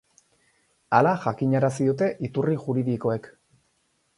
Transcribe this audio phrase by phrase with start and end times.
[0.99, 3.29] Hala jakinarazi dute iturri juridikoek.